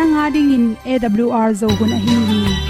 [0.00, 2.69] nanga dingin awr zo gun a hin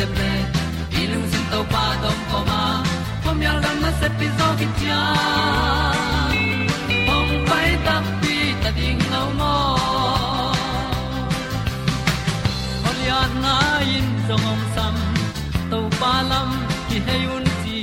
[0.00, 0.32] se ple
[1.00, 2.60] i lung sin to pa tom pa ma
[3.24, 5.00] pom yal gam na se pi zo ki tia
[7.06, 9.56] pom pai ta pi ta ding lo mo
[12.88, 13.56] Olian na
[13.96, 14.96] in zong om sam
[15.70, 16.50] to pa lam
[16.88, 17.78] ki hay un ti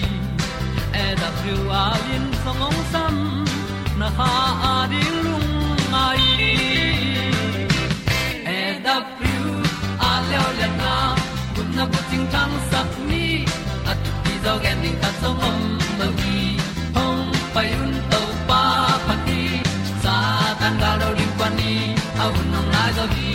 [1.04, 3.16] e da thru a lin zong om sam
[4.00, 4.32] na ha
[4.74, 5.27] a ding
[14.88, 15.62] ding ta zong om
[16.00, 16.40] lo gi
[16.96, 18.62] hong pai un to pa
[19.08, 19.42] pa ti
[20.04, 20.16] sa
[20.60, 21.74] tan ga do ri pa ni
[22.24, 23.32] a un nong lai zo gi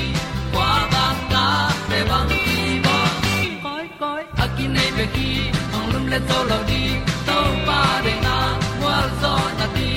[0.55, 1.45] kwa ba ta
[1.89, 2.97] pe bang ti ba
[3.65, 5.31] koi koi a ki nei be ki
[5.77, 6.83] ong lum le zo lo di
[7.29, 8.37] to pa de na
[8.85, 9.91] wa zo na ti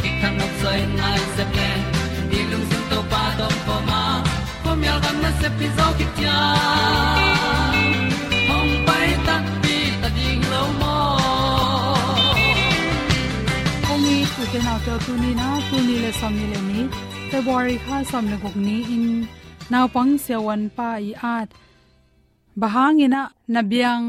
[0.00, 1.70] ki kan nok sai nai se ple
[2.30, 4.02] ni lung sun to pa dom pa ma
[4.64, 6.38] pom yal gam na se pi zo ki tia
[14.84, 16.80] to tu ni na tu ni le som ni le ni
[17.30, 19.06] february kha som le gok ni in
[19.72, 21.48] naw pang se wan pa i at.
[22.60, 22.98] Biang,
[23.54, 24.06] nabiang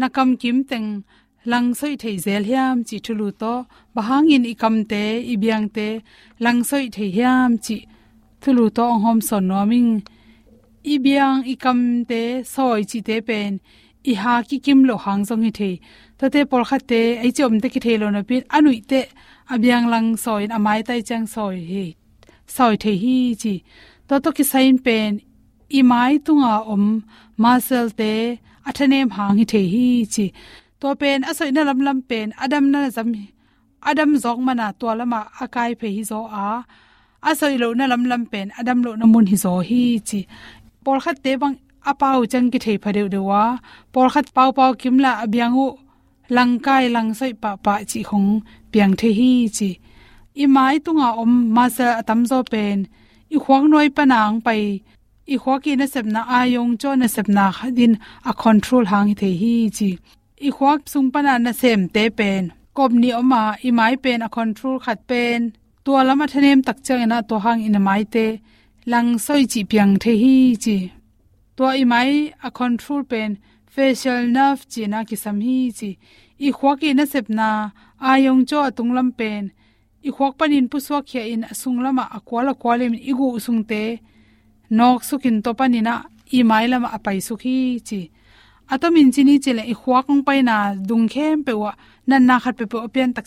[0.00, 0.88] nakam kim teng
[1.50, 3.54] lang soi thei zel hiam chi thulu to.
[3.94, 5.04] Bahang in ikam te
[5.42, 5.88] biang te
[6.44, 7.76] lang soi thei hiam chi
[8.42, 9.90] thulu to hom son biang
[10.94, 11.80] ibyang ikam
[12.10, 12.22] te
[12.54, 13.52] soi chi te pen
[14.10, 15.70] i ha ki kim lo hang zong hi the
[16.18, 18.42] ta te por kha te, ai chom te ki the lo na pin.
[18.56, 19.00] Anui te
[19.52, 21.84] abyang lang soi amai tai chang soi hi,
[22.46, 23.54] soi the hi chi.
[24.08, 25.20] To to ki sain pen,
[25.78, 26.84] i mai tunga om
[27.42, 28.12] masel te,
[28.68, 30.26] athanem hang hi the hi chi.
[30.80, 33.08] To pen asoi na lam lam pen, adam na zam,
[33.90, 36.64] adam zok mana to lama akai phe hi zo a.
[37.30, 40.20] Asoi lo na lam lam pen, adam lo na mun hi zo hi chi.
[40.84, 41.56] Por kha te bang
[41.90, 43.42] apau chang ki thei phadeu dewa
[43.92, 45.68] por khat pau pau kimla abyangu
[46.36, 48.30] langkai langsoi pa pa chi khong
[48.72, 49.70] piang the hi chi.
[50.42, 52.78] I mai tunga om ma sa atam zo pen.
[53.34, 54.62] I khwang noi panang pai.
[55.34, 57.92] I khwaki na sepna ayong cho na sepna khadin
[58.30, 59.90] a control hang the hi chi.
[60.46, 62.42] I khwak sung pana na sem te pen.
[62.76, 65.40] Kop ni oma, i mai pen a control khat pen.
[65.84, 68.26] Tua lama thanem tak chang na to hang in mai te.
[68.90, 70.34] Lang soi chi piang the hi
[70.64, 70.76] chi
[71.56, 75.98] to i a control pen, facial nerve chi na ki sam hi chi.
[76.38, 79.52] I khwaki na sepna ayong cho atunglam pen.
[80.04, 84.00] I khwak panin pu swak khia in asung lama akwala kwalim igu usungte
[84.70, 85.94] nok sukin to panina
[86.32, 88.10] i mai lama apai sukhi chi.
[88.72, 91.72] Atomin chini chele i khwakong paina dungkhem pewa
[92.06, 93.26] nan na khat pe pe opian tak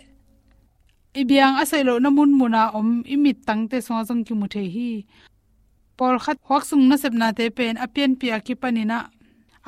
[1.14, 4.64] ibiang asai lo na mun muna om, imit tang te so jong ki mu the
[4.76, 5.06] hi.
[5.98, 8.98] Por khat khwak sung na sep na te, pen apian pia ki panina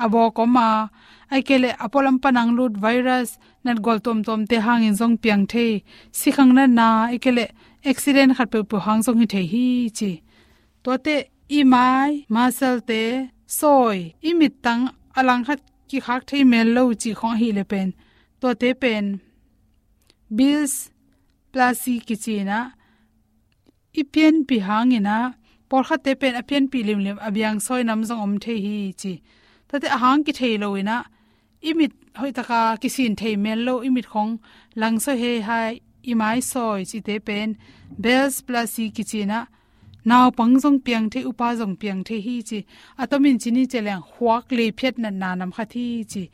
[0.02, 0.90] abo koma,
[1.30, 5.84] aikele apolam panang lut virus, nat gol tom tom te hangin jong piang the
[6.18, 7.46] sikhang na na, aikele
[7.90, 9.66] accident khat pe pu hang jong hi the hi
[9.98, 10.10] chi.
[10.84, 11.16] To te
[11.58, 13.02] i mai masal te,
[13.58, 13.98] soi,
[14.28, 14.82] i mit tang
[15.18, 17.88] alang khat ki khak thei mel lo chi khong hi le pen.
[18.40, 19.04] To te pen,
[20.36, 20.74] bills
[21.52, 22.58] plasi ki chi na,
[24.00, 25.18] i pian pi hangina
[25.68, 28.54] por kha te pen a pian pi lim lim abyang soi nam jong om the
[28.64, 29.12] hi chi.
[29.68, 30.96] Tate ahang ki thei loina
[31.68, 34.32] imit hoi taka kisin thei mel lo imit khong
[34.80, 35.70] lang so he hai
[36.12, 37.56] imai soi chi te pen,
[38.02, 39.40] bells plus si kichina
[40.08, 42.58] naw pangjong piang the upa jong piang the hi chi.
[43.02, 46.24] Atomin chini cheleng huak le phet na nanam kha thi chi.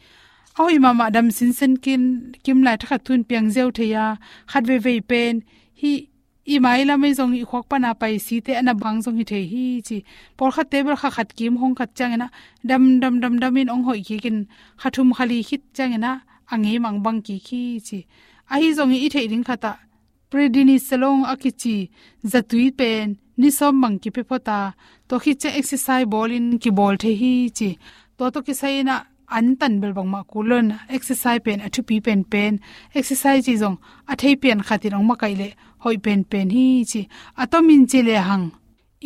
[0.59, 4.05] Oi mama dam sin sen kin, kim lai tha thun piang zeu theya
[4.51, 5.35] khat ve ve pen,
[5.81, 5.93] hi
[6.47, 9.17] i mai la mai jong i khok pa na pai si te ana bang jong
[9.19, 9.99] hi the hi chi.
[10.37, 12.27] Por kha tebel kha khat kim hong khat chang na
[12.69, 14.39] dam dam dam dam in ong hoi ki kin
[14.81, 16.13] khathum khali hit chang na
[16.53, 18.01] angi mang bang ki khi chi
[18.55, 19.73] ahi hi zong i thei ding khata.
[20.31, 21.77] Predini selong akichi,
[22.33, 23.07] zatui pen
[23.41, 24.59] ni som mang ki pe phota
[25.09, 27.71] to khi che exercise ball in ki ball the hi chi
[28.17, 28.97] to to ki sai na
[29.37, 30.67] an tan bel bang ma kulon
[30.97, 32.53] exercise pen, athu pi pen pen,
[32.99, 33.77] exercise chi zong
[34.11, 35.49] a thei pen khati rong ma kai le,
[35.83, 37.03] hoi pen pen hi chi
[37.43, 38.47] atomin chi le hang.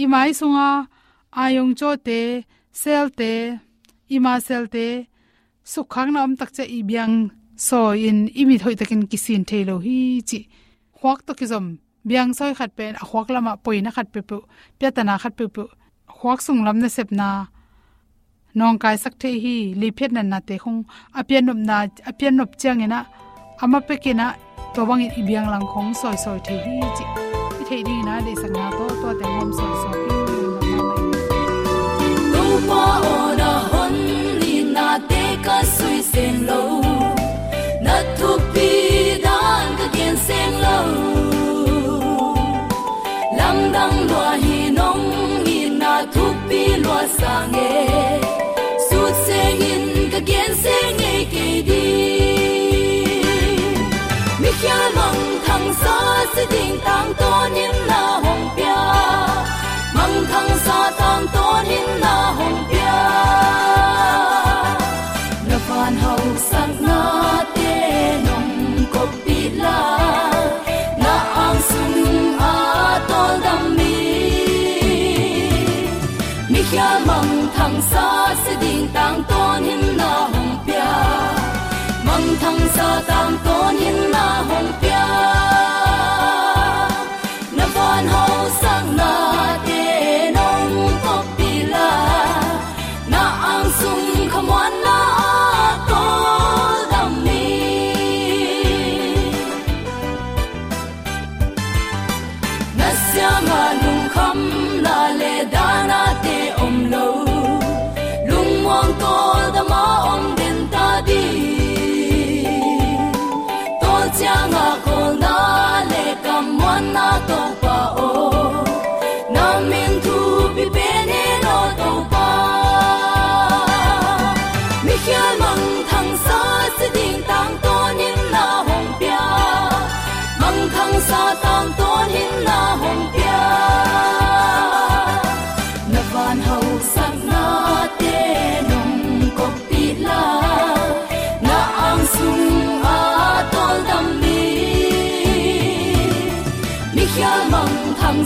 [0.03, 0.69] I mai sunga
[1.43, 2.21] ayong cho te,
[2.81, 3.33] sel te
[4.15, 4.87] i sel te,
[5.73, 7.17] sukhang nam tak che i byang
[7.57, 9.97] so in imi thoi takin kisin thelo hi
[10.29, 10.39] chi
[10.99, 11.67] khwak to ki zom
[12.09, 14.37] byang soi khat pen a khwak lama poina khat pe pu
[14.79, 15.63] pyatana khat pe pu
[16.19, 17.29] khwak sung lam na sep na
[18.59, 20.81] nong kai sak the hi li phet na na te khong
[21.19, 21.77] apian nop na
[22.11, 23.01] apian nop chang ina
[23.63, 24.27] ama pe ke na
[24.75, 27.05] to bang i biang lang khong soi soi the hi chi
[27.61, 30.19] i the di na de sang na to to te hom soi soi hi
[32.33, 32.85] no pa
[33.17, 33.95] ona hon
[34.41, 36.84] ni na te ka sui sen lo
[43.39, 45.05] lam dang lo hi nong
[45.47, 45.59] ni
[46.15, 47.73] thu pi lo sa nge
[48.87, 49.41] su se
[49.71, 51.85] in ka gen se nge ke di
[54.41, 55.97] mi khia mong thang sa
[56.35, 58.81] se ding tang to nin na hong pia.
[59.97, 61.84] Mong thang sa tang to nin
[79.05, 80.93] tang ton hin na hong pia
[82.07, 84.94] mong thang sa tang ton hin na hong pia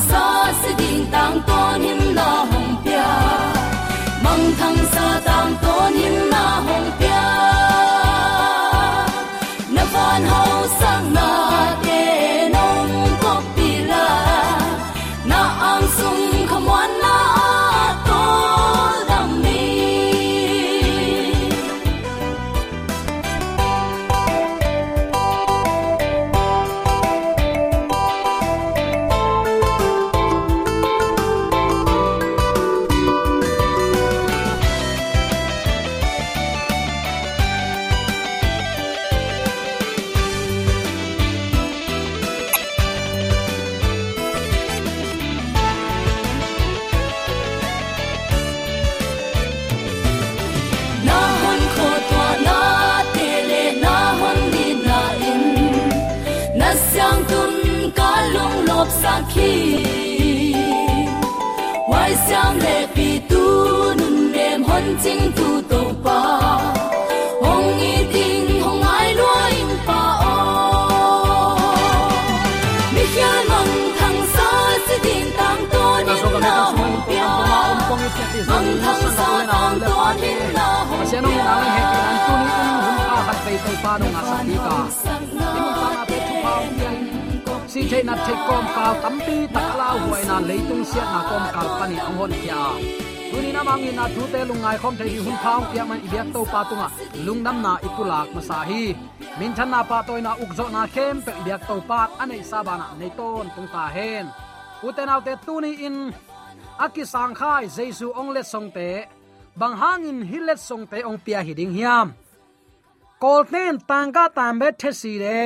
[0.01, 1.98] 梭斯叮当多年
[83.65, 84.77] to pa nong asa ti ka.
[85.53, 86.97] Ti mo pa pe tu pa pian.
[87.73, 91.21] Si the na the kom ka tam pi tak la huai na leitung sia na
[91.29, 92.63] kom ka pani ang hon kya.
[93.29, 96.29] Tuni na mangin na tu te lungai khom the hi hun phang pia man ibyak
[96.35, 96.89] to pa tunga
[97.27, 98.85] lungnam na ipulak masahi.
[99.39, 102.87] Min than na pa toy na ukzo na khem pe ibyak to pa anei sabana
[103.01, 104.27] nei ton tung ta hen.
[104.87, 105.97] Uten autte tuni in
[106.85, 108.91] aki sang khai jesu ong le song te
[109.61, 112.07] bang hangin hilet song te ong pia hiding hiam
[113.23, 115.45] kol ten tangka tambe thesi re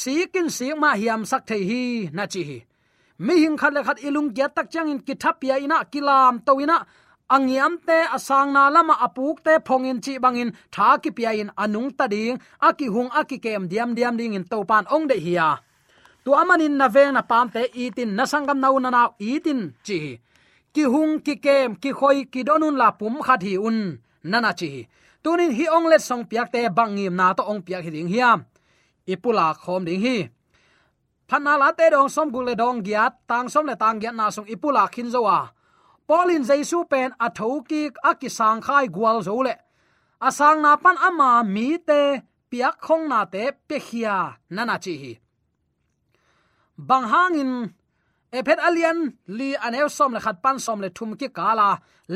[0.00, 1.84] sikin sik ma hiam sak thei hi
[2.16, 2.58] na chi hi.
[3.18, 6.76] Mi hing khat le khat ilung kya tak chang in kithapia ina kilam to ina
[7.34, 11.90] angiam te asang na lama apuk te phongin chi bangin tha ki pia in anung
[11.98, 12.36] ta ding
[12.68, 15.48] aki hung aki kem diam diam ding in to pan ong de hiya
[16.24, 19.02] tu amanin na ve na pam te itin na sangam nau na na
[19.32, 19.98] itin chi
[20.74, 23.78] ki hung ki kem ki khoi ki donun la pum khat hi un
[24.30, 24.70] nana chi
[25.24, 28.44] tunin hi ong let song piak te bangim na to ong piak hi ding hiam
[29.12, 30.18] ipula khom ding hi.
[31.28, 34.28] Phana la te dong som gu le dong giat tang som le tang giat na
[34.28, 35.40] song ipula khin zowa
[36.08, 39.54] polin jaisu pen a thoki a ki sang khai gwal zo le.
[40.28, 42.02] Asang na pan ama mi te,
[42.50, 44.16] piak khong na te pe khia
[44.54, 45.12] nana chi hi.
[46.88, 47.52] Bang hangin
[48.36, 48.98] ephet alian
[49.38, 51.68] li anew som le khat pan som le thum ki kala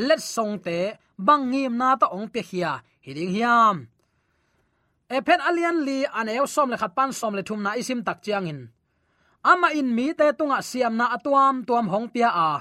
[0.07, 0.79] let song te
[1.25, 2.71] bang ngim na ta ong pe khia
[3.05, 3.75] hiding hiam.
[5.09, 8.47] Epen alian li anew som le khat pan som le thum na isim tak chiang
[8.51, 8.59] in.
[9.51, 12.51] Ama in mi te tunga siam na atuam tuam hong pia a.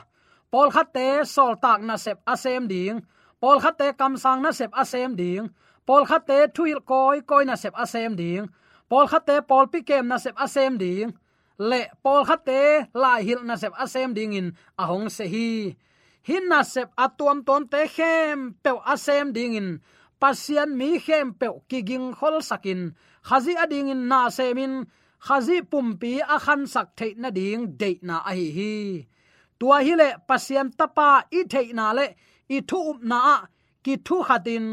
[0.53, 2.97] Pol khat te sol tak na sep asem ding.
[3.41, 5.45] Pol khat te kam sang na sep asem ding.
[5.87, 8.45] Pol khat te thuil koi koi na sep asem ding.
[8.91, 11.09] Pol khat te pol pi kem na sep asem ding.
[11.59, 12.63] Le pol khat te
[13.03, 14.49] lai hil na sep asem ding in.
[14.83, 15.77] Ahong se hi
[16.29, 19.69] hin na sep atuam ton te khem pe asem ding in
[20.21, 22.81] pasian mi khem pe kiging khol sakin.
[23.29, 24.75] Khazi ading in na semin
[25.27, 28.49] khazi pumpi a khan sak thei na ding de na a hi.
[28.59, 28.75] Hi
[29.59, 31.09] tua hi le pasian tapa
[31.39, 32.07] i thei na le.
[32.57, 33.21] I thu up na
[33.85, 34.65] ki thu khatin.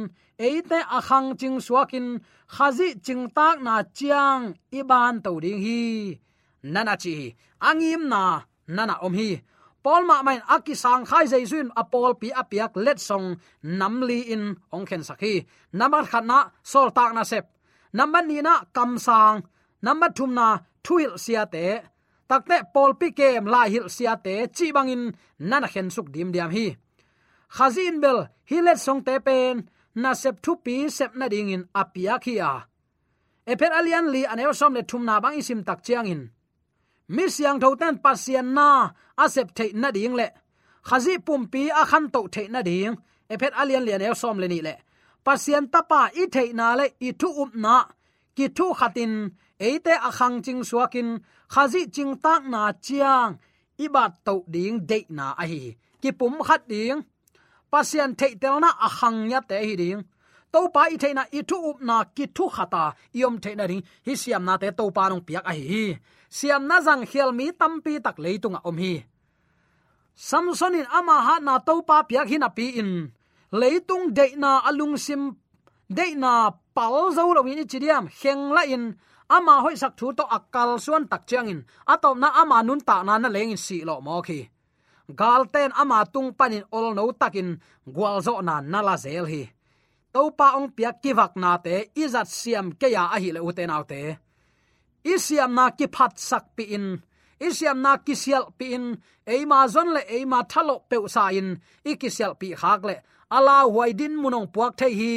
[0.46, 2.08] Eite akhang ching suakin.
[2.56, 4.44] Khazi ching tak na chiang.
[4.80, 5.82] Iban to ding hi.
[6.74, 7.16] Nana chi.
[7.68, 8.24] Angim na.
[8.76, 9.30] Nana om hi
[9.86, 13.28] pol ma main aki sang khai jaisun apol pi apiak let song
[13.80, 14.44] namli in
[14.76, 15.36] ong khen sakhi.
[15.80, 16.40] Namar khana
[16.72, 17.46] sol tak na sep.
[17.98, 19.38] Number ni na kam sang.
[19.86, 20.48] Number thum na
[20.86, 21.68] thuil sia te.
[22.30, 25.04] Takte pol pi kem la hil sia te chi bangin
[25.50, 26.68] nana khen suk dim diam hi.
[27.56, 29.56] Khazin bel hi let song te pen
[30.02, 32.52] na sep thu pi sep na ding in apia khia
[33.52, 36.22] epet alian li anel som le thum na bang isim tak chiang in
[37.08, 40.28] mi siang tho tan pasian na, asep the na ding le.
[40.84, 42.98] Khazi pumpi a khan to the na ding.
[43.30, 44.76] Ephet alian lian el som le ni le.
[45.26, 47.76] Pasian tapa i the na le, i thu up na.
[48.36, 51.10] Ki thu khatin eite a khang ching suakin
[51.54, 53.32] khazi ching tak na chiang
[53.78, 55.76] ibat to ding de na a hi.
[56.02, 57.00] Ki pum khat ding.
[57.72, 60.02] Pasian the tel na a khang nya te hi ding.
[60.54, 62.84] To pa i theina i thu up na, ki thu khata
[63.20, 65.84] iom theina ring hi siam na te to pa nong piak a hi
[66.36, 68.94] siam na jang khial mi tampi tak leitunga om hi.
[70.28, 72.92] Samson in ama ha na to pa piak hin api in.
[73.60, 75.24] Leitung de na alung sim
[75.98, 76.32] de na
[76.76, 78.84] pal zo lo ni chidiam heng la in.
[79.36, 81.60] Ama hoi sak thu to akal suan tak chiang in.
[81.94, 84.40] Atom na ama nun ta na na leng in si lo mo khi.
[85.20, 87.50] Galten ama tung panin ol no takin
[87.96, 89.44] gwal zo na nala zel hi.
[90.14, 91.76] Topa ong piak kiwak na te.
[92.04, 94.25] Izat siam ke ya a hi le uten autte
[95.14, 96.88] isiam na ki phat sak pi in.
[97.48, 98.86] Isiam na ki sial pi in.
[99.34, 101.50] Eima zon le eima thalo pe sa in.
[101.86, 102.96] Ikisial pi khak le.
[103.38, 105.16] Ala huai din munong puak thei hi.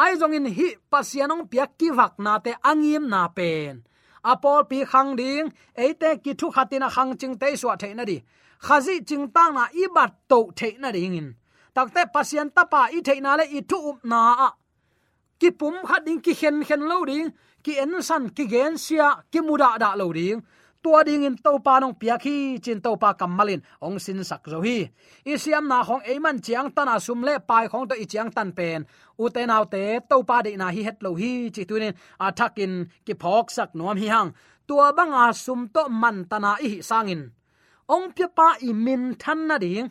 [0.00, 3.84] Ai zong in hi pasianong piak ki vak na te angim na pen.
[4.24, 5.48] Apol pi khang ding.
[5.76, 8.18] Eite ki thu khatina khang ching te swa the na di.
[8.66, 11.28] Khazi ching tang na i bat to the na ding in.
[11.74, 14.48] Takte pasian tapa i the na le i thu up na a
[15.40, 17.26] ki pum khat ding ki khen khen lo ding
[17.64, 20.40] ki en san ki gen sia ki muda da lo ding
[20.82, 24.42] tua ding in to pa nong pia khi chin to pa kamalin ong sin sak
[24.52, 24.78] zo hi.
[25.32, 28.86] Isiam na khong man chiang tana sum le, pai khong to i chiang tan pen.
[29.18, 32.26] U te nau te to pa de na hi het lo hi chi tunin à,
[32.28, 32.72] athakin
[33.06, 34.30] ki phok sak nom hi hang
[34.68, 37.22] tua banga à sum to man tana i sangin
[37.94, 39.88] ong pia pa i min than na ding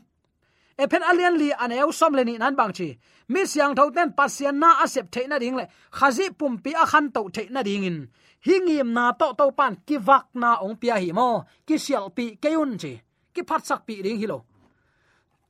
[0.78, 2.90] ephen alian li an eu som le ni nan bang chi.
[3.30, 5.66] Mi siang tho ten pasian na asep the na ding le.
[5.92, 8.08] Khazi pum pi a khan to the na ding in.
[8.46, 11.46] Hingim na to to pan ki vak na ong pia hi mo.
[11.68, 13.02] Ki sial pi keun chi.
[13.34, 14.44] Ki phat sak pi ding hi lo.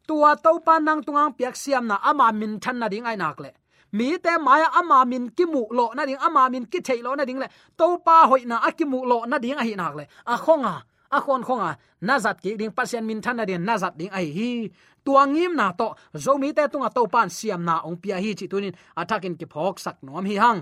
[0.07, 3.39] Tua to pan nang tungang piak siam na ama min than na ding ai nak
[3.39, 3.51] le.
[3.91, 7.15] Mi te mai ama min ki mu lo na ding ama min ki thei lo
[7.15, 7.47] na ding le.
[7.77, 10.03] To pa hoi na akimu lo na ding a hi nak le.
[10.25, 10.83] A khonga
[11.15, 11.71] a khon khonga
[12.07, 14.49] nazat ki ding pasien min thana din nazat ding ai hi
[15.05, 15.87] tuangim na to
[16.23, 19.75] zomi te tunga to pan siam na ong pia hi chi tunin athakin ki phok
[19.85, 20.59] sak nom hi hang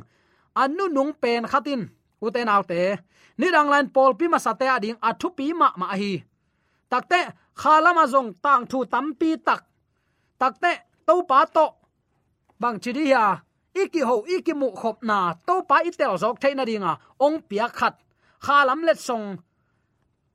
[0.62, 1.81] anu nung pen khatin
[2.25, 2.81] uten autte
[3.39, 6.12] ni dang lan pol pi ma sate ading athu pi ma ma hi
[6.91, 7.19] takte
[7.62, 9.62] khalama zong tang thu tam pi tak
[10.41, 10.71] takte
[11.08, 11.65] to pa to
[12.62, 13.23] bang chi dia
[13.81, 16.93] iki ho iki mu khop na to pa i tel zok theina dinga
[17.25, 17.95] ong pia khat
[18.45, 19.25] khalam let song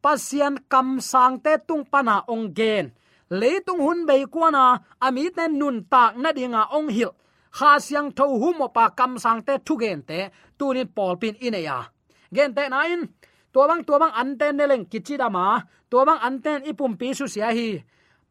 [0.02, 2.92] pasian kam sang te tung pana ong gen.
[3.30, 7.12] Leitung hun bei kwana ami ten nun tak na dinga ong hil.
[7.56, 10.20] Kha siang tho hu mo pa kam sang te thu gen te
[10.58, 11.78] tunin pol pin in ya.
[12.34, 13.00] Gen te nain
[13.52, 15.60] to bang to bang anten ne leng kichi da ma.
[15.90, 17.70] To bang anten ipum pi su sia hi.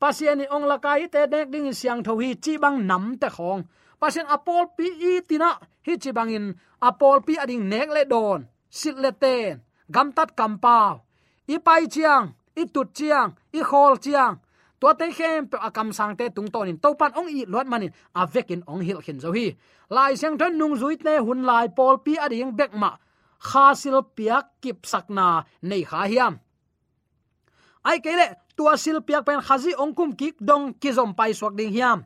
[0.01, 3.61] Pasian ong la kai te dek ding siang tho hi chi bang nam te khong.
[3.99, 5.49] Pasian apol pi i tina
[5.85, 6.45] hi chi bangin
[6.89, 8.41] apol pi ading nek le don.
[8.69, 9.59] Sit le ten.
[9.93, 11.08] Gam tat kam pao
[11.53, 12.25] i pai chiang
[12.61, 14.35] i tut chiang i khol chiang.
[14.79, 17.67] To te khem pe akam sang te tung ton in to pan ong i lot
[17.67, 19.47] manin avekin ong hil khin zo hi.
[19.89, 22.91] Lai sang thon nung zui te hun lai pol pi ading bek ma.
[23.47, 26.33] Kha sil piak kip sakna nei kha hiam.
[27.83, 31.71] Ai kele tua sil piak pen khazi ong kum kik dong kizom pai swak ding
[31.75, 31.99] hiam.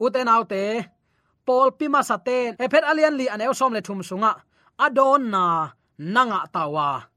[0.00, 0.62] Uten autte
[1.46, 4.32] pol pi ma saten ephet alian li anel som le thum sunga.
[4.84, 5.44] Adon na,
[5.98, 7.11] nanga tawa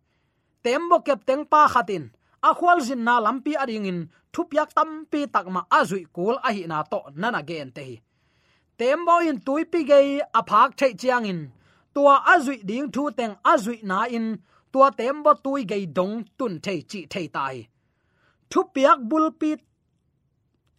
[0.65, 2.03] tembo kep teng pa khatin.
[2.47, 3.99] A khwal zin na lampi ading in.
[4.33, 7.95] Thupyak tampi takma azui kul a hi na to nana gen te hi.
[8.79, 9.99] Tembo in tuipi ge
[10.39, 11.39] a phak thei chiang in.
[11.93, 14.27] Tua azui ding thu teng azui na in.
[14.71, 17.57] Tua tembo tui ge dong tun thei chi thei tai
[18.55, 19.51] thupyak bulpi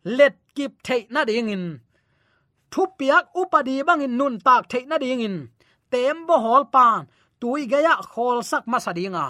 [0.04, 1.64] let kip thei na ding in.
[2.70, 5.36] Thu piak upadi bangin nun tak thei na ding in.
[5.90, 7.06] Tembo hol pan
[7.40, 9.26] tui gaya khol sak ma sadinga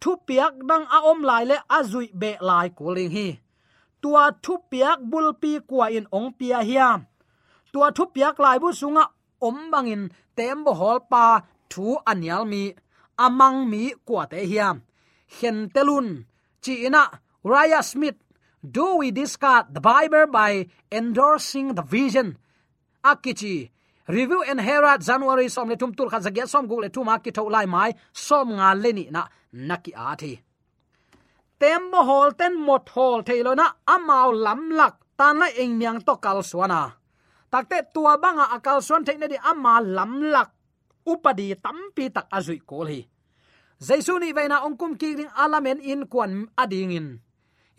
[0.00, 3.28] thu piak dang a om lai le azui be lai ko ling hi.
[4.02, 7.00] Tua thu piak bul pi kwa in ong pia hiam.
[7.72, 9.04] Tua thu piak lai bu sunga
[9.46, 10.02] om bangin
[10.36, 11.24] tem bo hol pa
[11.70, 12.62] thu anyal mi,
[13.24, 14.76] amang mi kwa te hiam.
[15.36, 16.08] Hen telun
[16.62, 17.02] chi ina
[17.50, 18.18] raya smith,
[18.74, 20.52] do we discard the bible by
[20.98, 22.28] endorsing the vision.
[23.04, 23.70] Akichi
[24.08, 27.48] review and herat january, som le tum tur kha zagya, som gule le ki tho
[27.48, 30.40] lai mai, som nga le ni na naki a thi.
[31.58, 36.00] Tem mo hol ten mot hol thailo na, amao lam lak tan la eng miang
[36.06, 36.98] to kal suana
[37.50, 40.52] takte tua banga akal suan theina di ama lam lak,
[41.08, 43.00] upadi tampi tak azui kol hi.
[43.80, 47.08] Jaisu ni veina ongkum ki ring alamen in kwan ading in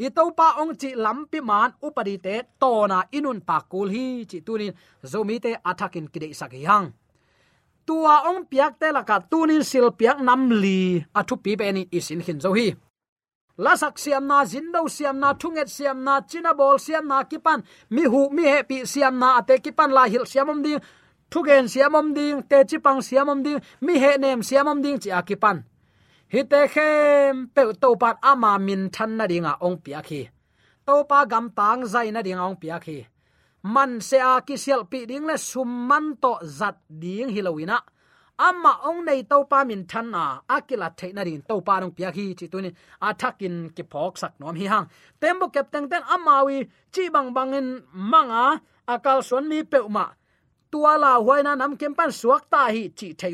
[0.06, 4.74] itopa pa ong chi lampi man upadi te tona inun pa kul hi chi tunin
[5.12, 6.88] zomi te athakin kide sak yang.
[7.88, 10.80] Tua ong piak te laka tunin sil piak nam li
[11.20, 12.68] athu pi be ni isin hin zo hi
[13.64, 17.60] lasak siam na, zindo siam na, thunget siam na china bol siam na, kipan
[17.90, 20.80] mi hu mi he pi siam na, ate kipan la hil siam om ding,
[21.32, 24.98] thugen siam om ding, te chipang siam om ding mi he nem siam om ding
[25.04, 25.58] chi akipan
[26.34, 30.22] hi te khem pe to pat ama min than na dinga ong pia khi.
[30.88, 32.98] To pa gam tang zai na dinga ong pia khi.
[33.76, 37.78] Man se a ki sel pi ding le sum man to zat ding hilowina
[38.48, 40.24] amma ong nei to pa min than na
[40.56, 42.76] akila theina rin to pa nong pia khi, chi tunin
[43.08, 44.88] athakin ki phok sak nom hi hang.
[45.22, 46.58] Tembo kep teng ten amawi
[46.94, 47.68] chi bang bangin
[48.12, 48.46] manga
[48.94, 50.06] akal son mi peuma
[50.72, 53.34] tua la huaina nam kem pan suak ta hi chi thei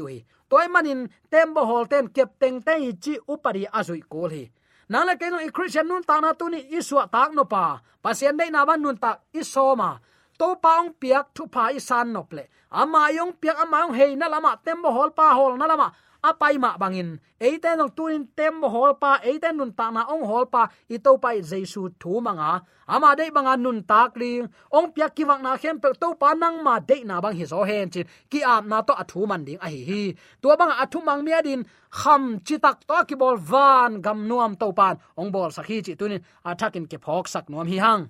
[0.56, 4.44] toy manin tembo hol ten kep teng te chi upari azui kol hi
[4.88, 8.50] nala ke no christian nun ta na tu ni iswa tak no pa pasien dei
[8.54, 10.00] na ban nun tak isoma.
[10.40, 12.44] To paung piak thu pa isan nople.
[12.72, 15.88] Ama yong piak ama yong hei na lama tembo hol pa hol na lama
[16.30, 17.10] apai ma bangin
[17.48, 20.64] eiten nong tuin tem hol pa eite nun ta na ong hol pa
[20.96, 22.52] i pa pai jesu thu manga.
[22.94, 24.32] Ama dei banga nun tak li
[24.78, 27.46] ong pya ki wang na khem pe to pa nang ma dei na bang hi
[27.52, 30.04] zo hen chi ki am na to athu man ding a hi hi.
[30.42, 31.62] To bang athu mang mi adin
[32.00, 35.94] kham chi tak to ki bol van gam nuam to pan ong bol sakhi chi
[36.00, 36.22] tunin.
[36.50, 38.04] Athakin ke phok sak nuam hi hang.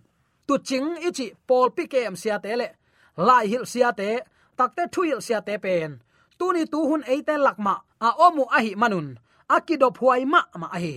[0.47, 2.67] Tu ching ichi pol pi kem sia te le.
[3.28, 4.10] Lai hil sia te.
[4.58, 5.91] Takte thuil sia te pen.
[6.39, 7.75] Tuni tu hun eite lakma
[8.07, 9.07] a omu ahi manun.
[9.55, 10.95] Akido phuai ma ma ahi.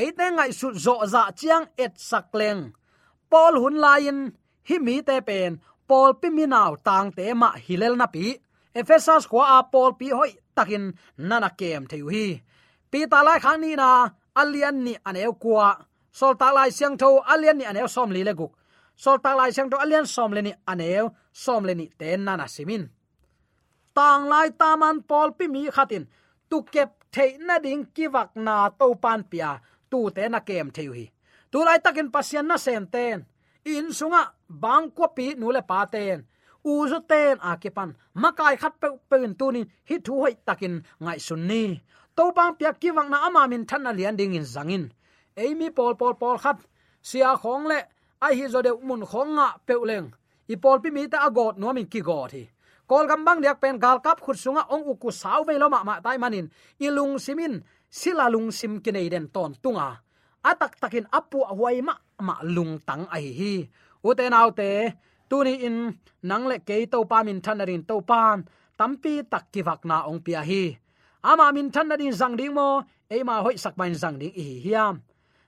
[0.00, 2.62] Eite ngai su zo za chiang et sakleng
[3.34, 4.18] pol hun lain.
[4.68, 5.52] Hi mi te pen.
[5.88, 8.26] Pol pi minaw tang te ma hilel na pi.
[8.80, 10.84] Ephesus kwa a pol pi hoi takin
[11.28, 12.26] nana kem theu hi.
[12.90, 13.88] Pi ta lai khang ni na
[14.40, 15.68] alian ni aneu kwa
[16.18, 18.52] sol ta lai siang tho alian ni aneu som li le guk.
[19.02, 21.04] Sol ta lai siang tho alian som le ni aneu
[21.44, 22.84] som le ni te nana simin.
[23.96, 26.04] Tang lai taman pol pi mi khatin
[26.54, 29.50] tu kep thei na ding kiwak na to pan pia,
[29.90, 31.06] tu te na kem theu hi.
[31.50, 33.26] Tu lai takin pasian na sem ten.
[33.64, 34.22] In sunga,
[34.62, 36.18] bang ko pi nu le pa ten.
[36.70, 37.90] U zo ten a ke pan
[38.22, 41.62] makai khat pe pen tu ni hi thu hoi takin ngai sun ni.
[42.16, 44.84] To bang pia kiwak na ama min than na lian ding in zangin
[45.42, 46.58] eimi pol pol pol khat.
[47.08, 47.78] Sia khong le
[48.24, 50.08] ai hi zo de mun khong nga peuleng
[50.52, 52.42] i pol pi mi ta agot no min ki go hi
[52.86, 55.80] kol gam bang diak pen gal kap khut sunga ong uku saw ve lo ma
[55.84, 56.46] ma tai manin.
[56.80, 60.00] Ilung simin sila lung sim kinai den ton tunga.
[60.44, 63.54] Atak takin apu huai ma ma lung tang ai hi.
[64.04, 64.92] Uten autte
[65.28, 65.76] tuni in
[66.22, 68.44] nang le ke to pa min thanarin to pan
[68.78, 70.76] tampi tak kivak na ong pia hi.
[71.24, 75.00] Ama min thanarin zang ding mo e ma hoi sak bain zang ding hi hiam.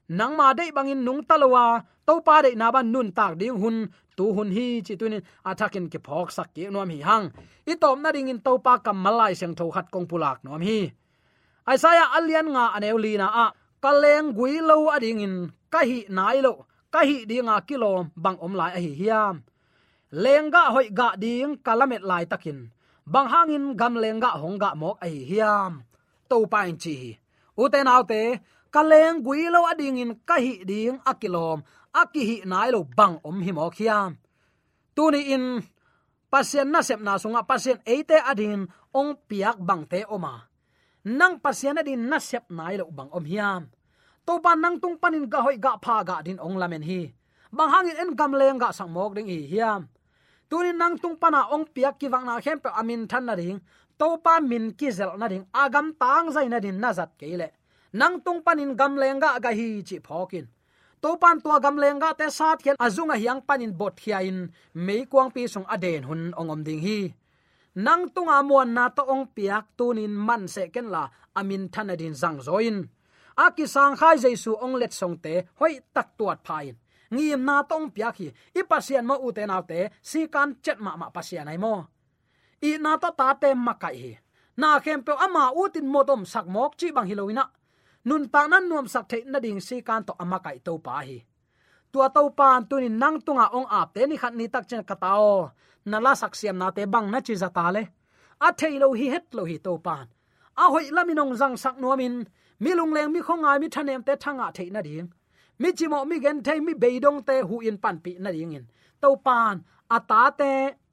[0.09, 3.77] Nang ma dei bangin nung talowa to pa de na ban nun tak ding hun,
[4.17, 7.27] tu hun hi chi tunin athakin ke phok sak ke nom hi hang.
[7.73, 10.63] I tom na ding in to pa kam malai seng tho khat kong pulak nom
[10.69, 10.81] hi.
[11.71, 13.47] Aisaya alian nga aneulina a,
[13.83, 15.35] kaleng gui lo ading in,
[15.73, 16.53] ka hi nai lo,
[16.95, 19.35] ka hi dinga kilom bang om lai a hi hiam.
[20.23, 22.59] Lenga hoi ga ding kalamet lai takin,
[23.13, 25.73] bang hangin gam lenga hongga mok a hi hiam.
[26.31, 26.97] To pa in chi
[27.63, 28.23] uten autte
[28.75, 31.59] kaleng gui lo ading in ka hi ding akilom
[32.03, 34.11] aki hi nai lo bang om hi mo khiam.
[34.97, 35.45] Tuni in,
[36.31, 40.35] pasien na sep na sunga, pasien eite adin, ong piak bang te oma.
[41.05, 43.63] Nang pasien adin na sep nai lo bang om hiam.
[44.27, 47.13] To pa nang tung panin ga hoi ga pha ga din ong lamen hi.
[47.57, 49.89] Bang hangin en gam leng ga sang mok ding hi hiam.
[50.51, 53.61] Tuni nang tung pana ong piak ki wang na khem pe amin than na ding.
[53.99, 55.45] To pa min ki zel na ding.
[55.53, 57.49] Agam tang zai na din na zat keile
[57.97, 60.47] nang tung panin gam lenga ga hi chi phokin
[61.03, 64.39] to pan tua gam lenga te sat khian azunga hiang panin bot hia in
[64.87, 66.99] mei kwang pi song aden hun ongom ding hi.
[67.77, 71.05] Nang tunga muan na to ong piak tunin man se ken la
[71.39, 72.89] amin thanadin zang zoin.
[73.37, 76.77] Aki sang khai jaisu ong let song te hoi tak tuat phain.
[77.15, 78.29] Ngim na tong piak hi,
[78.59, 81.75] i pasian mo u te naw te, si kan chet ma ma pasian ai mo.
[82.69, 84.13] I na ta ta te makai hi.
[84.57, 87.45] Na khem pe ama utin modom sak mok chi bang hiloina
[88.09, 90.95] nun ta nan nuam sak the na ding si kan to ama kai to pa
[91.07, 91.19] hi.
[91.93, 94.83] Tua to pan tu ni nang tunga ong ap te ni khat ni tak chen
[94.91, 95.51] katao
[95.91, 97.83] na la sak siam na te bang na chi za ta le.
[98.47, 100.07] A thailo hi het lo hi to pan
[100.63, 102.25] a hoi laminong jang sak nuamin
[102.63, 105.09] mi lung leng mi khongai mi thanem te thanga the na ding.
[105.59, 108.55] Mi chi mo mi gen thei mi beidong te hu in pan pi na ding
[108.59, 108.67] in.
[109.03, 109.65] To pan
[109.97, 110.51] ata te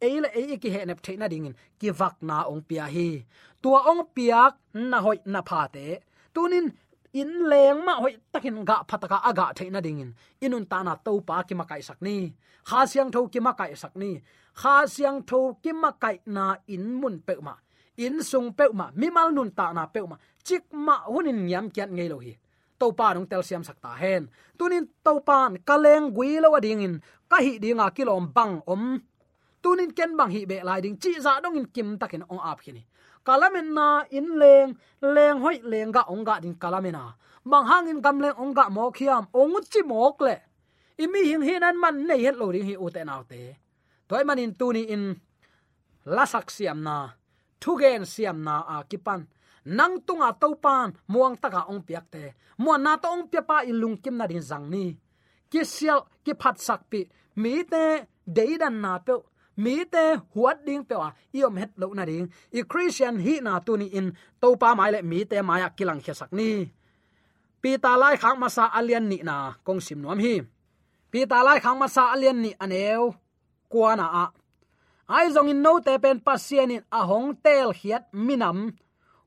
[0.08, 1.56] eile e, e ki he nep the na ding in.
[1.80, 3.10] Ki vak na ong pia hi.
[3.62, 4.54] Tua ong piak
[4.90, 5.88] na hoi na pha te.
[6.36, 6.66] Tunin
[7.20, 10.12] in leng ma hoi takin ga phataka aga theina dingin
[10.46, 12.18] inun ta na to pa ki makai sakni
[12.70, 14.12] kha siang tho ki makai sakni
[14.62, 16.46] kha siang tho ki makai na
[16.76, 17.56] in mun pe ma
[18.06, 21.66] in sung pe ma mi mal nun ta na pe ma chik ma hunin nyam
[21.76, 22.34] kyat ngei lo hi.
[22.80, 24.24] To pa nong tel siam sakta hen.
[24.58, 27.00] Tunin to pan kaleng gui lo dingin
[27.32, 29.00] ka hi dinga kilom bang om.
[29.64, 30.98] Tunin ken bang hi be lai ding.
[31.02, 32.84] Chi za dong in kim takin ong ap khini
[33.28, 34.70] kalamen na in leng
[35.16, 38.96] leng hoi leng ga ong ga din kalamena bang hang in leng ong ga mok
[38.96, 40.36] khiam, ong chi mok le.
[40.98, 43.56] Imi hing hin an man nei het lo ring hi u te naw te.
[44.08, 45.16] Toy manin tu ni in
[46.06, 47.10] lasak siam na,
[47.60, 49.22] thugen siam na a kipan.
[49.66, 52.24] Nang tunga topan muang taka ong piak te.
[52.58, 54.86] Mo na to ong pia pa in lung kim na din zang ni.
[55.52, 57.02] Ki sial, ki phat sak pi.
[57.42, 57.84] Mi te
[58.36, 59.14] deidan na pe
[59.56, 62.30] mi te huat ding pewa iom het lo na ding.
[62.52, 66.02] I christian hi na tu ni in, to pa mai le mi te maya kilang
[66.02, 66.72] khe sak ni.
[67.62, 70.36] Pi ta lai khang ma sa alian ni na, kong sim nuam hi.
[71.12, 73.16] Pi ta lai khang ma sa alian ni aneu
[73.72, 74.26] kwa na a.
[75.08, 78.76] Ai zong in no te pen pasien in a hong tel hiat minam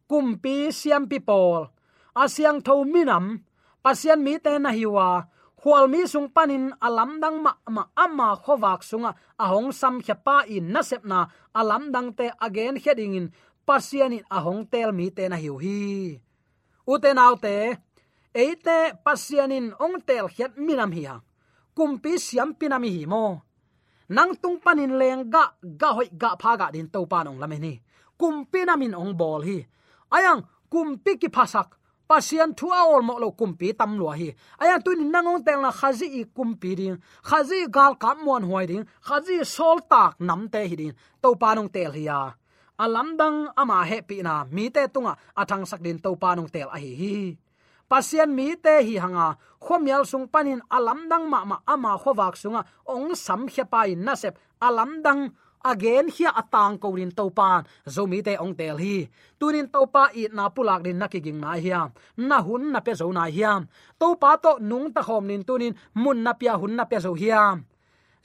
[0.08, 1.72] kumpi siam pi pol.
[2.16, 3.44] Asyang tho minam
[3.84, 5.28] pasian mi te na hiwa
[5.66, 9.18] khwal mi sung panin alam dang ma ma, ama khowak sunga.
[9.34, 13.26] Ahong sam khapa in na sepna alam dang te again heading in
[13.66, 16.14] pasian in ahong tel mi te na hiu hi.
[16.86, 17.56] Uten te te
[18.30, 21.18] eite pasian in ong tel hiat minam hi ha
[21.74, 23.42] kumpi siam pinami hi mo.
[24.14, 25.50] Nang tung panin leng ga
[25.80, 27.74] ga hoi ga pha ga din to panong lameni
[28.14, 29.58] kumpi namin ong bol hi.
[30.14, 31.74] Ayang, kumpi ki phasak
[32.08, 34.30] pasian thua ol mo lo kumpi tam lo hi.
[34.62, 36.96] Aya tu ni nangong tel na khazi i kumpi ding.
[37.22, 38.84] Khazi gal kam mon hoi ding.
[39.02, 40.94] Khazi sol tak nam te hi ding.
[41.22, 42.20] To panung tel hi ya.
[42.78, 44.44] Alam dang ama he pi na.
[44.50, 46.92] Mi te tunga athang sak din to panung tel a hi.
[47.00, 47.16] Hi
[47.86, 49.38] pasian mi te hi hanga.
[49.62, 52.66] Khomial sung panin alam dang ma ma ama khowak sunga.
[52.86, 55.30] Ong sam khya pa na sep alam dang
[55.72, 59.08] again hi atang ko rin topan zomi te ong tel hi.
[59.38, 63.24] Tunin topa i na pulak din nakiging na hiam na hun na pe zo na
[63.26, 63.68] hiam
[64.00, 67.66] topa to nung ta khom nin tunin mun na pia hun na pe zo hiam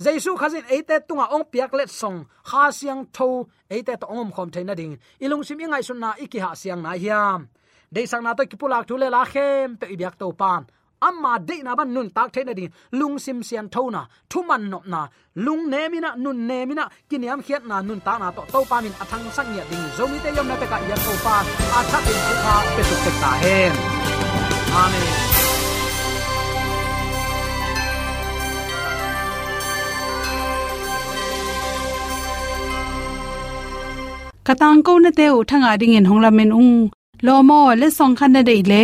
[0.04, 2.26] jaisu khazin eite tunga ong piak let song.
[2.50, 4.98] Ha siang tho eite to ongom khom theina ding.
[5.24, 7.50] Ilung sim ingai sun na iki ha siang na hiam
[7.92, 10.64] dei sang na to kipulak thule la khem pe ibyak to pan
[11.08, 12.72] amma de na ban nun tak the na ding.
[13.00, 15.02] Lung sim sian thona thuman nop na.
[15.46, 18.28] Lung ne mina nun ne mina kiniam khiat na, nun ta na.
[18.36, 19.88] To to pa min athang sang ya ding.
[19.98, 21.36] Zomi te yom na te ka yan to pa.
[21.78, 23.74] A tha in ku kha pe tu te ta hen.
[24.84, 25.32] Amen.
[34.48, 36.74] Katang ko na te u thanga ding in hongla men ung
[37.26, 38.84] lomo le song khan na dei le